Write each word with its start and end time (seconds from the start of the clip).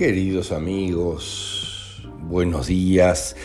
Queridos 0.00 0.50
amigos, 0.50 2.02
buenos 2.22 2.68
días. 2.68 3.36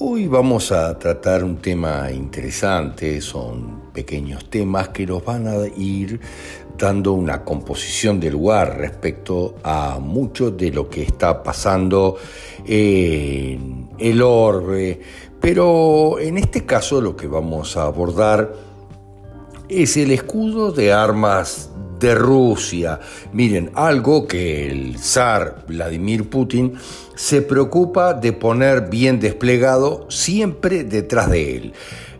Hoy 0.00 0.26
vamos 0.26 0.72
a 0.72 0.98
tratar 0.98 1.44
un 1.44 1.58
tema 1.58 2.10
interesante, 2.10 3.20
son 3.20 3.92
pequeños 3.92 4.50
temas 4.50 4.88
que 4.88 5.06
nos 5.06 5.24
van 5.24 5.46
a 5.46 5.54
ir 5.76 6.18
dando 6.76 7.12
una 7.12 7.44
composición 7.44 8.18
del 8.18 8.32
lugar 8.32 8.76
respecto 8.76 9.54
a 9.62 10.00
mucho 10.00 10.50
de 10.50 10.72
lo 10.72 10.90
que 10.90 11.04
está 11.04 11.44
pasando 11.44 12.16
en 12.66 13.90
el 13.96 14.20
orbe, 14.20 15.00
pero 15.40 16.18
en 16.18 16.38
este 16.38 16.66
caso 16.66 17.00
lo 17.00 17.14
que 17.14 17.28
vamos 17.28 17.76
a 17.76 17.84
abordar 17.84 18.52
es 19.68 19.96
el 19.96 20.10
escudo 20.10 20.72
de 20.72 20.92
armas 20.92 21.70
de 22.04 22.14
Rusia. 22.14 23.00
Miren, 23.32 23.70
algo 23.74 24.26
que 24.26 24.70
el 24.70 24.98
zar 24.98 25.64
Vladimir 25.66 26.28
Putin 26.28 26.74
se 27.14 27.40
preocupa 27.40 28.12
de 28.12 28.34
poner 28.34 28.90
bien 28.90 29.18
desplegado 29.20 30.06
siempre 30.10 30.84
detrás 30.84 31.30
de 31.30 31.56
él. 31.56 31.72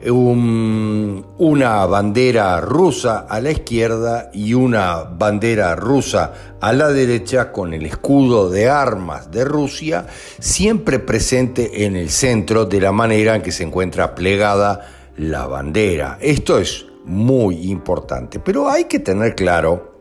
una 0.06 1.86
bandera 1.86 2.60
rusa 2.60 3.26
a 3.28 3.40
la 3.40 3.50
izquierda 3.50 4.30
y 4.34 4.52
una 4.52 5.04
bandera 5.04 5.74
rusa 5.76 6.56
a 6.60 6.72
la 6.74 6.88
derecha 6.88 7.52
con 7.52 7.72
el 7.72 7.86
escudo 7.86 8.50
de 8.50 8.68
armas 8.68 9.30
de 9.30 9.44
Rusia 9.44 10.06
siempre 10.40 10.98
presente 10.98 11.84
en 11.86 11.96
el 11.96 12.10
centro 12.10 12.66
de 12.66 12.80
la 12.82 12.92
manera 12.92 13.36
en 13.36 13.42
que 13.42 13.52
se 13.52 13.64
encuentra 13.64 14.14
plegada 14.14 14.86
la 15.16 15.46
bandera. 15.46 16.18
Esto 16.20 16.58
es 16.58 16.84
muy 17.04 17.70
importante. 17.70 18.38
Pero 18.38 18.68
hay 18.68 18.84
que 18.84 18.98
tener 18.98 19.34
claro 19.34 19.94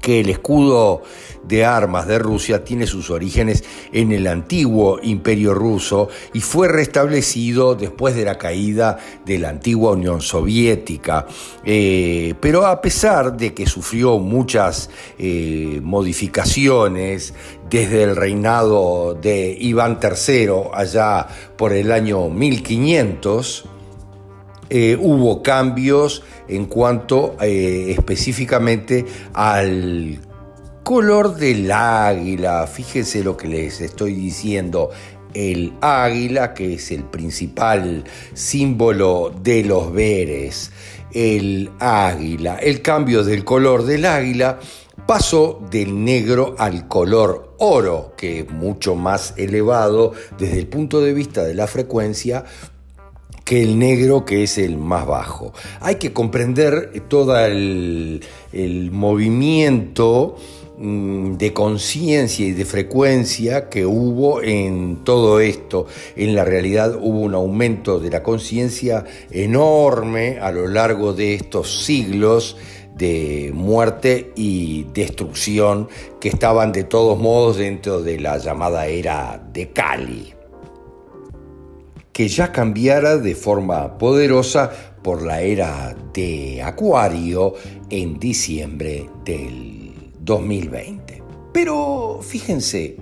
que 0.00 0.20
el 0.20 0.30
escudo 0.30 1.02
de 1.44 1.64
armas 1.64 2.06
de 2.06 2.18
Rusia 2.18 2.64
tiene 2.64 2.86
sus 2.86 3.10
orígenes 3.10 3.64
en 3.92 4.12
el 4.12 4.26
antiguo 4.26 4.98
imperio 5.02 5.54
ruso 5.54 6.08
y 6.32 6.40
fue 6.40 6.68
restablecido 6.68 7.74
después 7.74 8.14
de 8.14 8.24
la 8.24 8.38
caída 8.38 8.98
de 9.26 9.38
la 9.38 9.50
antigua 9.50 9.92
Unión 9.92 10.20
Soviética. 10.20 11.26
Eh, 11.64 12.34
pero 12.40 12.66
a 12.66 12.80
pesar 12.80 13.36
de 13.36 13.52
que 13.52 13.66
sufrió 13.66 14.18
muchas 14.18 14.90
eh, 15.18 15.80
modificaciones 15.82 17.34
desde 17.68 18.04
el 18.04 18.16
reinado 18.16 19.14
de 19.20 19.56
Iván 19.60 19.98
III 20.02 20.70
allá 20.72 21.26
por 21.56 21.72
el 21.72 21.92
año 21.92 22.28
1500, 22.28 23.64
eh, 24.70 24.96
hubo 25.00 25.42
cambios 25.42 26.22
en 26.46 26.66
cuanto 26.66 27.36
eh, 27.40 27.90
específicamente 27.90 29.04
al 29.34 30.20
color 30.84 31.34
del 31.34 31.70
águila. 31.72 32.66
Fíjense 32.68 33.24
lo 33.24 33.36
que 33.36 33.48
les 33.48 33.80
estoy 33.80 34.14
diciendo. 34.14 34.90
El 35.34 35.72
águila, 35.80 36.54
que 36.54 36.74
es 36.74 36.92
el 36.92 37.04
principal 37.04 38.04
símbolo 38.32 39.32
de 39.42 39.64
los 39.64 39.92
veres. 39.92 40.70
El 41.12 41.70
águila. 41.80 42.56
El 42.56 42.80
cambio 42.80 43.24
del 43.24 43.44
color 43.44 43.84
del 43.84 44.06
águila 44.06 44.60
pasó 45.06 45.60
del 45.70 46.04
negro 46.04 46.54
al 46.58 46.86
color 46.86 47.56
oro, 47.58 48.14
que 48.16 48.40
es 48.40 48.50
mucho 48.50 48.94
más 48.94 49.34
elevado 49.36 50.12
desde 50.38 50.58
el 50.60 50.68
punto 50.68 51.00
de 51.00 51.12
vista 51.12 51.42
de 51.42 51.54
la 51.54 51.66
frecuencia, 51.66 52.44
que 53.50 53.64
el 53.64 53.80
negro 53.80 54.24
que 54.24 54.44
es 54.44 54.58
el 54.58 54.78
más 54.78 55.04
bajo. 55.08 55.52
Hay 55.80 55.96
que 55.96 56.12
comprender 56.12 57.02
todo 57.08 57.36
el, 57.36 58.20
movimiento 58.92 60.36
mm, 60.78 61.32
de 61.32 61.52
conciencia 61.52 62.46
y 62.46 62.52
de 62.52 62.64
frecuencia 62.64 63.68
que 63.68 63.84
hubo 63.84 64.40
en 64.40 65.02
todo 65.02 65.40
esto. 65.40 65.88
En 66.14 66.36
la 66.36 66.44
realidad 66.44 66.94
hubo 66.94 67.22
un 67.22 67.34
aumento 67.34 67.98
de 67.98 68.10
la 68.10 68.22
conciencia 68.22 69.04
enorme 69.32 70.38
a 70.38 70.52
lo 70.52 70.68
largo 70.68 71.12
de 71.12 71.34
estos 71.34 71.84
siglos 71.84 72.56
de 72.94 73.50
muerte 73.52 74.30
y 74.36 74.84
destrucción 74.94 75.88
que 76.20 76.28
estaban 76.28 76.70
de 76.70 76.84
todos 76.84 77.18
modos 77.18 77.56
dentro 77.56 78.00
de 78.00 78.20
la 78.20 78.38
llamada 78.38 78.86
era 78.86 79.42
de 79.52 79.72
Cali 79.72 80.39
que 82.12 82.28
ya 82.28 82.52
cambiara 82.52 83.16
de 83.16 83.34
forma 83.34 83.98
poderosa 83.98 84.70
por 85.02 85.22
la 85.22 85.40
era 85.40 85.96
de 86.12 86.62
Acuario 86.62 87.54
en 87.88 88.18
diciembre 88.18 89.08
del 89.24 90.12
2020. 90.20 91.22
Pero 91.52 92.20
fíjense, 92.22 92.96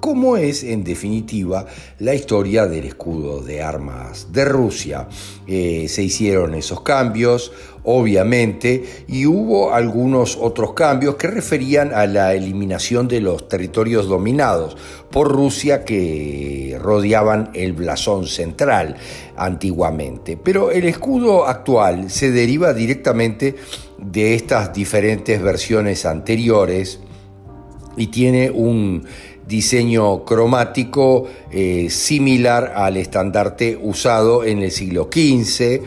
cómo 0.00 0.36
es 0.36 0.62
en 0.62 0.84
definitiva 0.84 1.66
la 1.98 2.14
historia 2.14 2.66
del 2.66 2.84
escudo 2.84 3.40
de 3.40 3.62
armas 3.62 4.32
de 4.32 4.44
Rusia. 4.44 5.08
Eh, 5.46 5.86
se 5.88 6.02
hicieron 6.02 6.54
esos 6.54 6.82
cambios, 6.82 7.52
obviamente, 7.84 8.84
y 9.08 9.26
hubo 9.26 9.72
algunos 9.72 10.36
otros 10.36 10.74
cambios 10.74 11.16
que 11.16 11.28
referían 11.28 11.92
a 11.94 12.06
la 12.06 12.34
eliminación 12.34 13.08
de 13.08 13.20
los 13.20 13.48
territorios 13.48 14.08
dominados 14.08 14.76
por 15.10 15.32
Rusia 15.32 15.84
que 15.84 16.78
rodeaban 16.80 17.50
el 17.54 17.72
blasón 17.72 18.26
central 18.26 18.96
antiguamente. 19.36 20.36
Pero 20.36 20.70
el 20.70 20.84
escudo 20.84 21.46
actual 21.46 22.10
se 22.10 22.30
deriva 22.30 22.74
directamente 22.74 23.56
de 23.98 24.34
estas 24.34 24.72
diferentes 24.72 25.42
versiones 25.42 26.06
anteriores 26.06 27.00
y 27.96 28.06
tiene 28.08 28.50
un 28.50 29.04
diseño 29.48 30.24
cromático 30.24 31.26
eh, 31.50 31.88
similar 31.90 32.74
al 32.76 32.98
estandarte 32.98 33.78
usado 33.80 34.44
en 34.44 34.58
el 34.58 34.70
siglo 34.70 35.08
XV. 35.10 35.80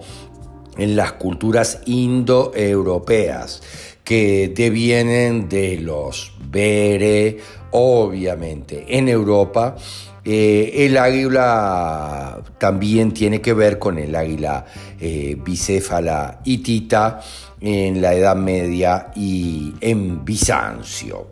en 0.77 0.95
las 0.95 1.13
culturas 1.13 1.79
indoeuropeas 1.85 3.61
que 4.03 4.51
devienen 4.55 5.49
de 5.49 5.77
los 5.77 6.33
Bere, 6.51 7.37
obviamente. 7.71 8.85
En 8.89 9.07
Europa, 9.07 9.75
eh, 10.23 10.71
el 10.85 10.97
águila 10.97 12.39
también 12.57 13.11
tiene 13.11 13.41
que 13.41 13.53
ver 13.53 13.79
con 13.79 13.97
el 13.97 14.15
águila 14.15 14.65
eh, 14.99 15.35
bicéfala 15.43 16.41
hitita 16.43 17.21
en 17.59 18.01
la 18.01 18.13
Edad 18.13 18.35
Media 18.35 19.11
y 19.15 19.73
en 19.81 20.23
Bizancio. 20.25 21.27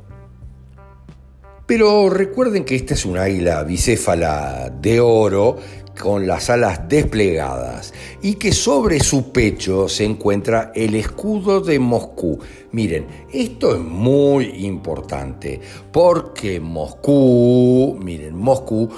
Pero 1.69 2.09
recuerden 2.09 2.65
que 2.65 2.75
esta 2.75 2.95
es 2.95 3.05
un 3.05 3.19
águila 3.19 3.61
bicéfala 3.63 4.71
de 4.81 4.99
oro 4.99 5.57
con 6.01 6.25
las 6.25 6.49
alas 6.49 6.87
desplegadas 6.87 7.93
y 8.21 8.35
que 8.35 8.51
sobre 8.51 8.99
su 8.99 9.31
pecho 9.31 9.89
se 9.89 10.05
encuentra 10.05 10.71
el 10.73 10.95
escudo 10.95 11.61
de 11.61 11.79
Moscú. 11.79 12.39
Miren, 12.71 13.05
esto 13.31 13.75
es 13.75 13.81
muy 13.81 14.65
importante 14.65 15.59
porque 15.91 16.59
Moscú, 16.59 17.97
miren, 18.01 18.35
Moscú 18.35 18.89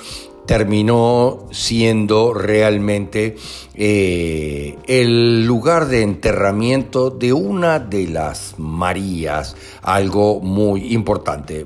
terminó 0.45 1.48
siendo 1.51 2.33
realmente 2.33 3.36
eh, 3.74 4.75
el 4.88 5.45
lugar 5.45 5.88
de 5.88 6.01
enterramiento 6.01 7.09
de 7.09 7.31
una 7.31 7.80
de 7.80 8.07
las 8.07 8.56
Marías, 8.57 9.56
algo 9.81 10.42
muy 10.42 10.94
importante. 10.94 11.65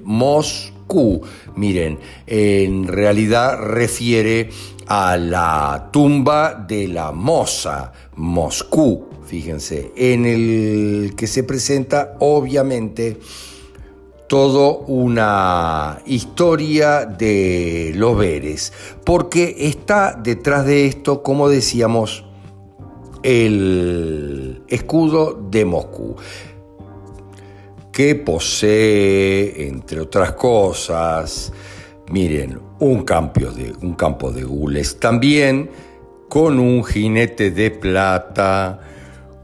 Miren, 1.56 2.00
en 2.28 2.88
realidad 2.88 3.60
refiere 3.60 4.50
a 4.88 5.18
la 5.18 5.90
tumba 5.92 6.54
de 6.54 6.88
la 6.88 7.12
Mosa, 7.12 7.92
Moscú, 8.16 9.06
fíjense, 9.26 9.92
en 9.96 10.26
el 10.26 11.14
que 11.16 11.28
se 11.28 11.44
presenta 11.44 12.16
obviamente 12.20 13.18
toda 14.28 14.78
una 14.88 16.02
historia 16.06 17.06
de 17.06 17.92
los 17.96 18.18
veres, 18.18 18.74
porque 19.04 19.56
está 19.60 20.14
detrás 20.14 20.66
de 20.66 20.86
esto, 20.86 21.24
como 21.24 21.50
decíamos, 21.50 22.26
el 23.24 24.62
escudo 24.68 25.34
de 25.50 25.66
Moscú, 25.66 26.16
que 27.96 28.14
posee, 28.14 29.70
entre 29.70 30.02
otras 30.02 30.34
cosas, 30.34 31.54
miren, 32.10 32.60
un 32.80 33.04
campo 33.06 33.40
de, 33.40 33.72
un 33.82 33.94
campo 33.94 34.34
de 34.34 34.44
gules 34.44 35.00
también, 35.00 35.70
con 36.28 36.60
un 36.60 36.84
jinete 36.84 37.52
de 37.52 37.72
plata, 37.72 38.82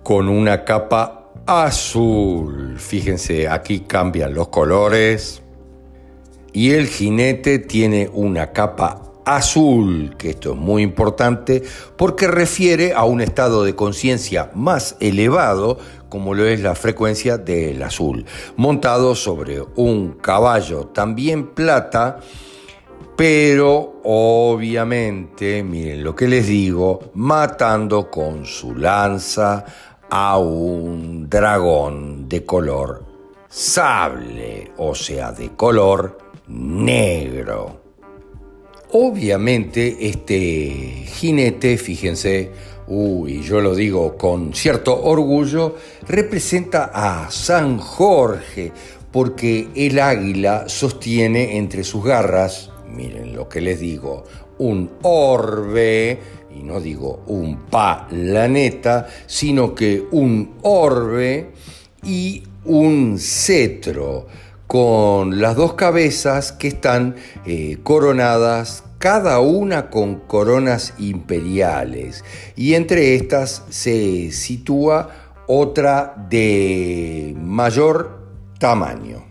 con 0.03 0.27
una 0.27 0.65
capa 0.65 1.31
azul. 1.45 2.77
Fíjense, 2.77 3.47
aquí 3.47 3.85
cambian 3.87 4.33
los 4.33 4.49
colores. 4.49 5.41
Y 6.51 6.71
el 6.71 6.87
jinete 6.87 7.57
tiene 7.57 8.09
una 8.11 8.51
capa 8.51 9.10
azul, 9.25 10.15
que 10.17 10.31
esto 10.31 10.53
es 10.53 10.57
muy 10.57 10.83
importante 10.83 11.63
porque 11.97 12.27
refiere 12.27 12.93
a 12.93 13.03
un 13.03 13.21
estado 13.21 13.63
de 13.63 13.75
conciencia 13.75 14.51
más 14.53 14.95
elevado, 14.99 15.77
como 16.09 16.33
lo 16.33 16.45
es 16.45 16.61
la 16.61 16.75
frecuencia 16.75 17.37
del 17.37 17.81
azul, 17.83 18.25
montado 18.57 19.15
sobre 19.15 19.61
un 19.75 20.13
caballo 20.13 20.87
también 20.87 21.47
plata, 21.47 22.19
pero 23.15 24.01
obviamente, 24.03 25.63
miren 25.63 26.03
lo 26.03 26.15
que 26.15 26.27
les 26.27 26.47
digo, 26.47 27.11
matando 27.13 28.09
con 28.09 28.45
su 28.45 28.75
lanza 28.75 29.63
a 30.09 30.37
un 30.37 31.29
dragón 31.29 32.27
de 32.27 32.45
color 32.45 33.11
sable, 33.51 34.71
o 34.77 34.95
sea, 34.95 35.33
de 35.33 35.49
color 35.49 36.17
negro. 36.47 37.80
Obviamente 38.93 40.09
este 40.09 41.05
jinete, 41.07 41.77
fíjense, 41.77 42.51
uy, 42.87 43.41
yo 43.41 43.61
lo 43.61 43.73
digo 43.73 44.17
con 44.17 44.53
cierto 44.53 45.01
orgullo, 45.01 45.77
representa 46.09 46.91
a 46.93 47.31
San 47.31 47.77
Jorge, 47.77 48.73
porque 49.09 49.69
el 49.75 49.97
águila 49.97 50.67
sostiene 50.67 51.55
entre 51.55 51.85
sus 51.85 52.03
garras, 52.03 52.69
miren 52.93 53.33
lo 53.33 53.47
que 53.47 53.61
les 53.61 53.79
digo, 53.79 54.25
un 54.57 54.91
orbe, 55.03 56.19
y 56.53 56.61
no 56.61 56.81
digo 56.81 57.23
un 57.27 57.67
planeta, 57.67 59.07
sino 59.25 59.73
que 59.73 60.03
un 60.11 60.55
orbe 60.63 61.51
y 62.03 62.43
un 62.65 63.17
cetro 63.17 64.27
con 64.71 65.41
las 65.41 65.57
dos 65.57 65.73
cabezas 65.73 66.53
que 66.53 66.69
están 66.69 67.17
eh, 67.45 67.79
coronadas, 67.83 68.85
cada 68.99 69.41
una 69.41 69.89
con 69.89 70.21
coronas 70.21 70.93
imperiales, 70.97 72.23
y 72.55 72.75
entre 72.75 73.15
estas 73.15 73.65
se 73.69 74.31
sitúa 74.31 75.09
otra 75.45 76.15
de 76.29 77.35
mayor 77.37 78.29
tamaño. 78.59 79.30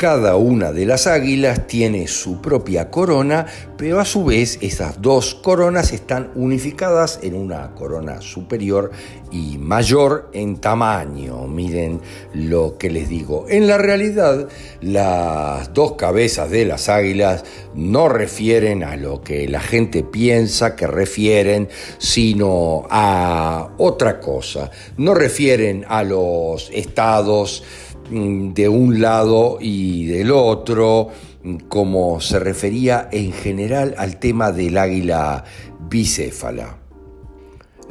Cada 0.00 0.36
una 0.36 0.72
de 0.72 0.86
las 0.86 1.06
águilas 1.06 1.66
tiene 1.66 2.08
su 2.08 2.40
propia 2.40 2.90
corona, 2.90 3.44
pero 3.76 4.00
a 4.00 4.06
su 4.06 4.24
vez 4.24 4.56
esas 4.62 5.02
dos 5.02 5.34
coronas 5.34 5.92
están 5.92 6.30
unificadas 6.36 7.18
en 7.22 7.34
una 7.34 7.74
corona 7.74 8.22
superior 8.22 8.92
y 9.30 9.58
mayor 9.58 10.30
en 10.32 10.56
tamaño. 10.56 11.46
Miren 11.48 12.00
lo 12.32 12.78
que 12.78 12.88
les 12.88 13.10
digo. 13.10 13.44
En 13.50 13.66
la 13.66 13.76
realidad, 13.76 14.48
las 14.80 15.74
dos 15.74 15.96
cabezas 15.96 16.50
de 16.50 16.64
las 16.64 16.88
águilas 16.88 17.44
no 17.74 18.08
refieren 18.08 18.82
a 18.84 18.96
lo 18.96 19.20
que 19.20 19.48
la 19.48 19.60
gente 19.60 20.02
piensa 20.02 20.76
que 20.76 20.86
refieren, 20.86 21.68
sino 21.98 22.86
a 22.88 23.68
otra 23.76 24.18
cosa. 24.18 24.70
No 24.96 25.12
refieren 25.12 25.84
a 25.86 26.02
los 26.04 26.70
estados 26.72 27.64
de 28.10 28.68
un 28.68 29.00
lado 29.00 29.58
y 29.60 30.06
del 30.06 30.32
otro, 30.32 31.08
mm, 31.42 31.56
como 31.68 32.20
se 32.20 32.38
refería 32.38 33.08
en 33.12 33.32
general 33.32 33.94
al 33.98 34.18
tema 34.18 34.52
del 34.52 34.76
águila 34.78 35.44
bicéfala. 35.88 36.79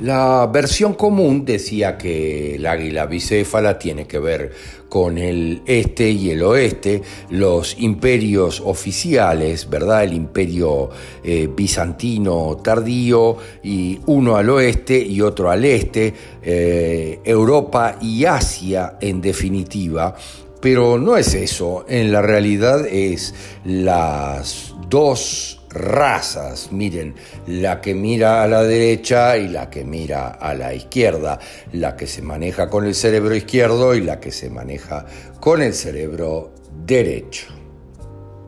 La 0.02 0.48
versión 0.48 0.94
común 0.94 1.44
decía 1.44 1.98
que 1.98 2.56
el 2.56 2.66
águila 2.66 3.06
bicéfala 3.06 3.78
tiene 3.78 4.08
que 4.08 4.18
ver 4.18 4.54
con 4.88 5.18
el 5.18 5.62
este 5.66 6.10
y 6.10 6.32
el 6.32 6.42
oeste, 6.42 7.02
los 7.30 7.78
imperios 7.80 8.62
oficiales, 8.66 9.70
¿verdad? 9.70 10.06
El 10.06 10.14
imperio 10.14 10.90
eh, 11.22 11.50
bizantino 11.54 12.58
tardío 12.64 13.36
y 13.62 14.00
uno 14.06 14.38
al 14.38 14.50
oeste 14.50 14.98
y 14.98 15.20
otro 15.20 15.52
al 15.52 15.66
este, 15.66 16.14
eh, 16.42 17.20
Europa 17.26 17.98
y 18.02 18.24
Asia 18.24 18.98
en 19.02 19.20
definitiva, 19.20 20.16
pero 20.62 20.98
no 20.98 21.18
es 21.18 21.34
eso, 21.34 21.86
en 21.90 22.14
la 22.14 22.22
realidad 22.22 22.88
es 22.88 23.36
las 23.66 24.74
dos 24.90 25.59
razas, 25.70 26.72
miren, 26.72 27.16
la 27.48 27.82
que 27.82 27.94
mira 27.94 28.44
a 28.44 28.48
la 28.48 28.64
derecha 28.64 29.38
y 29.38 29.48
la 29.48 29.70
que 29.70 29.84
mira 29.84 30.30
a 30.30 30.54
la 30.54 30.74
izquierda, 30.74 31.40
la 31.74 31.96
que 31.96 32.08
se 32.08 32.22
maneja 32.22 32.70
con 32.70 32.86
el 32.86 32.96
cerebro 32.96 33.36
izquierdo 33.36 33.96
y 33.96 34.02
la 34.02 34.20
que 34.20 34.32
se 34.32 34.50
maneja 34.50 35.06
con 35.40 35.62
el 35.62 35.74
cerebro 35.74 36.54
derecho. 36.86 37.48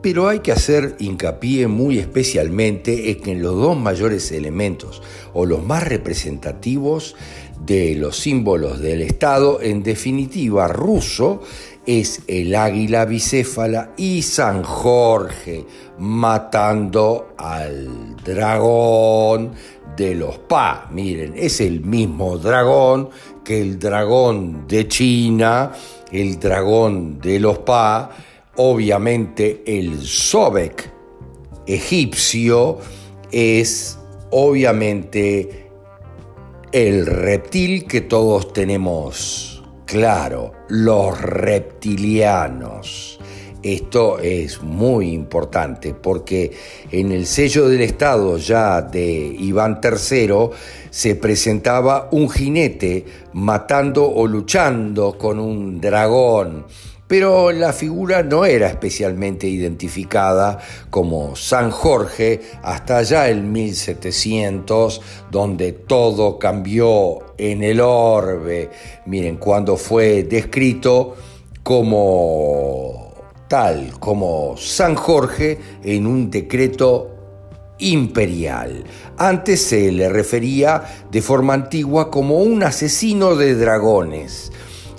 Pero 0.02 0.28
hay 0.28 0.40
que 0.40 0.50
hacer 0.50 0.96
hincapié 0.98 1.68
muy 1.68 2.00
especialmente 2.00 3.10
en 3.10 3.20
que 3.20 3.34
los 3.36 3.54
dos 3.54 3.78
mayores 3.78 4.32
elementos 4.32 5.00
o 5.32 5.46
los 5.46 5.62
más 5.62 5.86
representativos 5.86 7.14
de 7.64 7.94
los 7.94 8.18
símbolos 8.18 8.80
del 8.80 9.02
Estado, 9.02 9.60
en 9.62 9.84
definitiva 9.84 10.66
ruso, 10.66 11.42
es 11.86 12.22
el 12.26 12.54
águila 12.54 13.04
bicéfala 13.04 13.92
y 13.96 14.22
San 14.22 14.62
Jorge 14.62 15.64
matando 15.98 17.34
al 17.36 18.16
dragón 18.24 19.52
de 19.96 20.14
los 20.14 20.38
Pa. 20.38 20.88
Miren, 20.90 21.34
es 21.36 21.60
el 21.60 21.80
mismo 21.80 22.38
dragón 22.38 23.10
que 23.44 23.60
el 23.60 23.78
dragón 23.78 24.66
de 24.68 24.86
China, 24.88 25.72
el 26.10 26.38
dragón 26.38 27.20
de 27.20 27.40
los 27.40 27.58
Pa, 27.58 28.10
obviamente 28.56 29.62
el 29.66 30.00
Sobek 30.00 30.90
egipcio 31.66 32.78
es 33.30 33.98
obviamente 34.30 35.70
el 36.72 37.06
reptil 37.06 37.86
que 37.86 38.00
todos 38.00 38.52
tenemos 38.52 39.51
Claro, 39.92 40.52
los 40.68 41.20
reptilianos. 41.20 43.20
Esto 43.62 44.18
es 44.20 44.62
muy 44.62 45.12
importante 45.12 45.92
porque 45.92 46.50
en 46.90 47.12
el 47.12 47.26
sello 47.26 47.68
del 47.68 47.82
Estado 47.82 48.38
ya 48.38 48.80
de 48.80 49.36
Iván 49.38 49.80
III 49.84 50.48
se 50.88 51.14
presentaba 51.16 52.08
un 52.10 52.30
jinete 52.30 53.04
matando 53.34 54.10
o 54.10 54.26
luchando 54.26 55.18
con 55.18 55.38
un 55.38 55.78
dragón 55.78 56.64
pero 57.12 57.52
la 57.52 57.74
figura 57.74 58.22
no 58.22 58.46
era 58.46 58.68
especialmente 58.68 59.46
identificada 59.46 60.58
como 60.88 61.36
San 61.36 61.70
Jorge 61.70 62.40
hasta 62.62 62.96
allá 62.96 63.28
en 63.28 63.52
1700, 63.52 65.02
donde 65.30 65.72
todo 65.72 66.38
cambió 66.38 67.31
en 67.50 67.62
el 67.62 67.80
orbe. 67.80 68.70
Miren, 69.06 69.36
cuando 69.36 69.76
fue 69.76 70.22
descrito 70.22 71.16
como 71.62 73.14
tal, 73.48 73.98
como 73.98 74.56
San 74.56 74.94
Jorge 74.94 75.58
en 75.82 76.06
un 76.06 76.30
decreto 76.30 77.10
imperial. 77.78 78.84
Antes 79.18 79.62
se 79.62 79.90
le 79.90 80.08
refería 80.08 80.84
de 81.10 81.20
forma 81.20 81.54
antigua 81.54 82.10
como 82.10 82.38
un 82.38 82.62
asesino 82.62 83.34
de 83.34 83.54
dragones. 83.56 84.52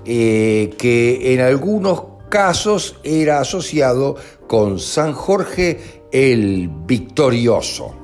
Eh, 0.05 0.71
que 0.77 1.33
en 1.33 1.39
algunos 1.39 2.03
casos 2.29 2.97
era 3.05 3.39
asociado 3.39 4.17
con 4.47 4.79
San 4.79 5.13
Jorge 5.13 6.03
el 6.11 6.69
Victorioso, 6.85 7.95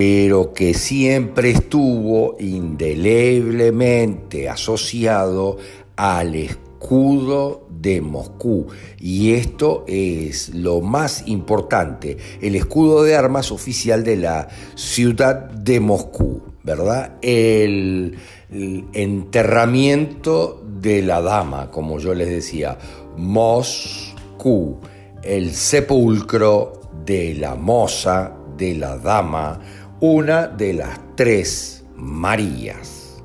pero 0.00 0.54
que 0.54 0.72
siempre 0.72 1.50
estuvo 1.50 2.34
indeleblemente 2.40 4.48
asociado 4.48 5.58
al 5.94 6.36
escudo 6.36 7.66
de 7.68 8.00
Moscú. 8.00 8.68
Y 8.98 9.34
esto 9.34 9.84
es 9.86 10.54
lo 10.54 10.80
más 10.80 11.24
importante, 11.26 12.16
el 12.40 12.56
escudo 12.56 13.02
de 13.02 13.14
armas 13.14 13.52
oficial 13.52 14.02
de 14.02 14.16
la 14.16 14.48
ciudad 14.74 15.50
de 15.50 15.80
Moscú, 15.80 16.44
¿verdad? 16.64 17.18
El, 17.20 18.16
el 18.50 18.86
enterramiento 18.94 20.64
de 20.80 21.02
la 21.02 21.20
dama, 21.20 21.70
como 21.70 21.98
yo 21.98 22.14
les 22.14 22.30
decía, 22.30 22.78
Moscú, 23.18 24.78
el 25.22 25.52
sepulcro 25.52 26.80
de 27.04 27.34
la 27.34 27.54
moza, 27.54 28.38
de 28.60 28.74
la 28.74 28.98
dama, 28.98 29.58
una 30.00 30.46
de 30.46 30.72
las 30.72 30.98
tres 31.14 31.84
Marías. 31.94 33.22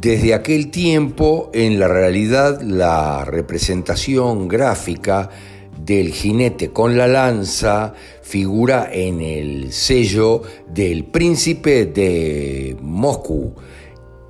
Desde 0.00 0.34
aquel 0.34 0.70
tiempo, 0.72 1.50
en 1.52 1.78
la 1.78 1.86
realidad, 1.86 2.60
la 2.62 3.24
representación 3.24 4.48
gráfica 4.48 5.30
del 5.78 6.12
jinete 6.12 6.72
con 6.72 6.96
la 6.96 7.06
lanza 7.06 7.94
figura 8.22 8.90
en 8.92 9.20
el 9.20 9.72
sello 9.72 10.42
del 10.66 11.04
príncipe 11.04 11.86
de 11.86 12.76
Moscú. 12.80 13.54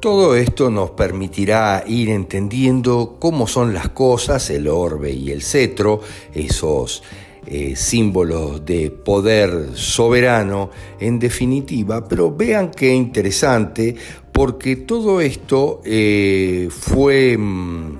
Todo 0.00 0.35
esto 0.35 0.71
nos 0.71 0.90
permitirá 0.90 1.85
ir 1.87 2.11
entendiendo 2.11 3.17
cómo 3.19 3.47
son 3.47 3.73
las 3.73 3.90
cosas, 3.90 4.50
el 4.50 4.69
orbe 4.69 5.12
y 5.12 5.31
el 5.31 5.43
cetro, 5.43 6.00
esos 6.35 7.02
eh, 7.47 7.75
símbolos 7.75 8.66
de 8.66 8.90
poder 8.90 9.70
soberano, 9.75 10.70
en 10.99 11.18
definitiva, 11.18 12.06
pero 12.06 12.35
vean 12.35 12.70
qué 12.70 12.92
interesante 12.92 13.97
porque 14.30 14.76
todo 14.76 15.20
esto 15.20 15.82
eh, 15.85 16.68
fue 16.70 17.37
mm, 17.37 17.99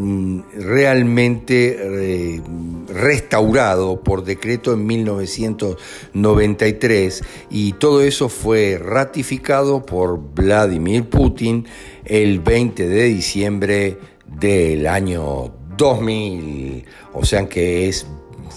mm, 0.00 0.42
realmente 0.58 1.78
eh, 1.80 2.42
restaurado 2.88 4.02
por 4.02 4.24
decreto 4.24 4.72
en 4.72 4.84
1993 4.84 7.22
y 7.50 7.72
todo 7.74 8.02
eso 8.02 8.28
fue 8.28 8.80
ratificado 8.82 9.86
por 9.86 10.18
Vladimir 10.34 11.04
Putin 11.04 11.66
el 12.04 12.40
20 12.40 12.88
de 12.88 13.04
diciembre 13.04 13.98
del 14.26 14.86
año 14.86 15.54
2000, 15.76 16.84
o 17.12 17.24
sea 17.24 17.48
que 17.48 17.88
es 17.88 18.06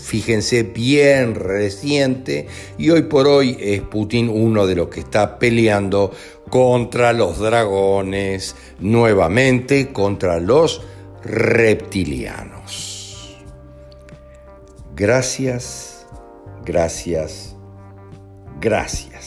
fíjense, 0.02 0.64
bien 0.64 1.36
reciente 1.36 2.48
y 2.78 2.90
hoy 2.90 3.04
por 3.04 3.28
hoy 3.28 3.58
es 3.60 3.82
Putin 3.82 4.30
uno 4.30 4.66
de 4.66 4.76
los 4.76 4.90
que 4.90 5.02
está 5.02 5.40
peleando 5.40 6.12
contra 6.50 7.14
los 7.14 7.40
dragones, 7.40 8.56
nuevamente 8.80 9.92
contra 9.92 10.40
los 10.40 10.82
reptilianos. 11.24 13.38
Gracias, 14.96 16.06
gracias, 16.66 17.56
gracias. 18.60 19.19